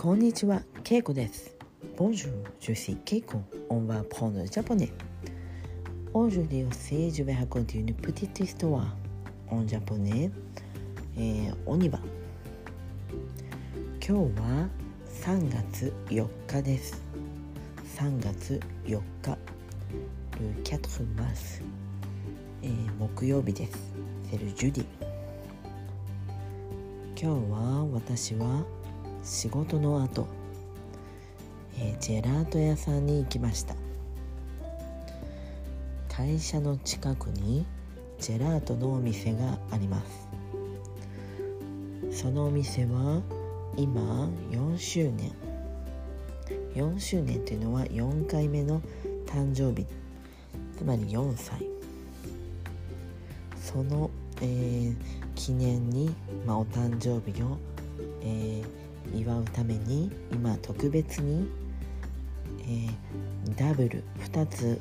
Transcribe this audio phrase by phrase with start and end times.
[0.00, 1.56] こんにちは、ケイコです。
[1.96, 2.30] Bonjour,
[2.60, 3.40] je suis Keiko.
[3.68, 4.92] On va apprendre le japonais.
[6.14, 8.96] Aujourd'hui aussi, je vais raconter une petite histoire
[9.50, 10.30] en japonais.
[11.16, 11.98] えー、鬼は
[14.00, 14.68] 今日は
[15.24, 17.02] 3月4日です。
[17.96, 19.36] 3月4日。
[20.38, 21.60] Le 4 mars、
[22.62, 23.92] えー、木曜日です。
[24.30, 24.86] C'est le jeudi.
[27.20, 28.64] 今日は私は
[29.28, 30.26] 仕事の後、
[31.78, 33.76] えー、ジェラート屋さんに行きました。
[36.08, 37.66] 会社の近くに
[38.18, 40.02] ジェラートのお店がありま
[42.10, 42.20] す。
[42.22, 43.20] そのお店は
[43.76, 45.30] 今4周年。
[46.74, 48.80] 4周年というのは4回目の
[49.26, 49.86] 誕生日。
[50.78, 51.66] つまり4歳。
[53.60, 54.10] その、
[54.40, 54.96] えー、
[55.34, 56.14] 記念に、
[56.46, 57.58] まあ、お誕生日を、
[58.22, 61.48] えー祝うために今特別に、
[62.60, 64.80] えー、ダブル2つ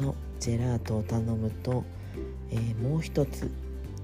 [0.00, 1.84] のジェラートを頼むと、
[2.50, 3.50] えー、もう一つ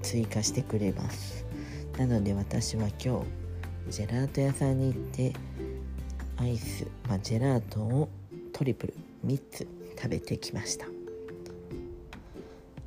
[0.01, 1.45] 追加してくれます。
[1.97, 3.23] なので私は今
[3.87, 5.33] 日ジェラート屋さんに行って
[6.37, 8.09] アイス、まあ、ジェラートを
[8.51, 8.93] トリプル
[9.25, 10.87] 3つ食べてきました、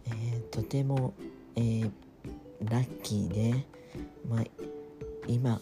[0.07, 1.15] えー、とても、
[1.55, 1.91] えー、
[2.69, 3.65] ラッキーで、
[4.29, 4.45] まあ、
[5.29, 5.61] 今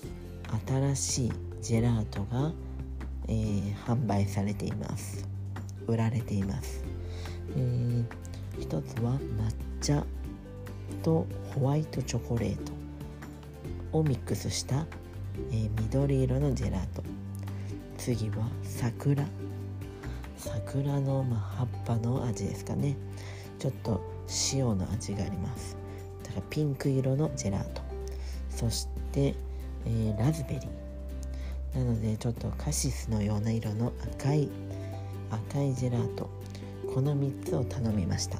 [0.67, 2.53] 新しいジェラートが、
[3.29, 5.27] えー、販売されています。
[5.87, 6.83] 売られています、
[7.57, 8.05] えー、
[8.59, 10.05] 一つは抹茶
[11.03, 12.73] とホワイトチョコレート
[13.99, 14.87] をミックスした、
[15.51, 17.03] えー、緑色のジェラート。
[17.99, 19.25] 次は桜。
[20.37, 22.97] 桜の、まあ、葉っぱの味ですかね。
[23.59, 24.01] ちょっと
[24.53, 25.77] 塩の味があります。
[26.23, 27.83] だからピンク色のジェラート。
[28.51, 29.35] そして
[29.87, 31.79] えー、ラズベリー。
[31.79, 34.49] なのでちょっとカシスのような色の赤い
[35.31, 36.29] 赤いジェラート。
[36.95, 38.39] この3つを頼みました、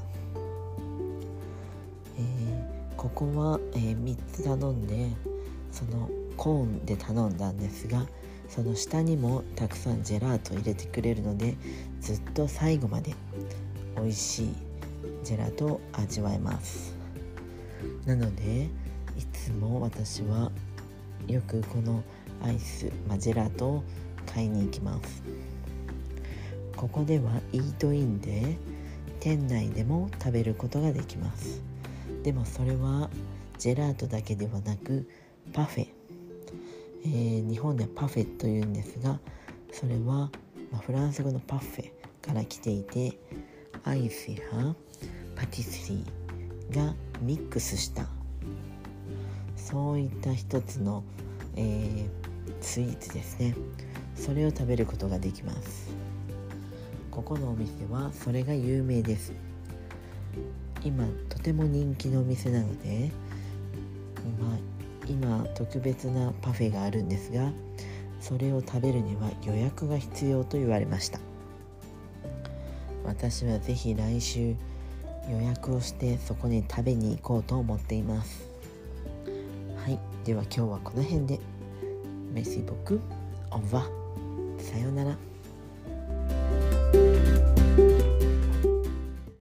[2.17, 5.09] えー、ここは、えー、3つ頼んで
[5.73, 8.07] そのコーンで頼んだんですが
[8.49, 11.57] その下にもたくさんジェラート入れてくれるので
[12.01, 13.15] ずっと最後まで
[13.97, 14.55] 美味しい
[15.25, 16.95] ジェラートを味わえます。
[18.07, 18.69] なので
[19.19, 20.53] いつも私は
[21.29, 22.03] よくこの
[22.43, 23.85] アイス、まあ、ジェラートを
[24.33, 25.23] 買いに行きます。
[26.77, 28.59] ここではイートインで
[29.21, 31.63] 店内でも食べることができます。
[32.23, 33.11] でもそれは
[33.59, 35.09] ジェラートだけではなく
[35.53, 35.89] パフェ、
[37.05, 39.19] えー、日本ではパフェというんですが
[39.73, 40.31] それは、
[40.73, 41.93] ま、フランス語のパフェ
[42.27, 43.19] から来ていて
[43.85, 44.39] アイスや
[45.37, 48.09] パティスリーがミックスした
[49.75, 51.03] そういった一つの、
[51.57, 52.09] えー、
[52.61, 53.57] スイーツですね。
[54.15, 55.91] それを食べることができます。
[57.11, 59.33] ここのお店はそれが有名です。
[60.85, 63.11] 今とても人気のお店なので、
[64.41, 64.59] まあ、
[65.09, 67.51] 今特別なパフェがあるんですが
[68.21, 71.19] それを食べるには予約が必要と言われました。
[73.05, 74.55] 私は是非来週
[75.29, 78.54] 予約をしてそこに食べに行こうと思っています。
[79.85, 79.99] はい。
[80.25, 81.39] では今日はこの辺で。
[82.33, 82.99] メシボク。
[83.51, 83.83] オンワ
[84.59, 85.34] さようなら。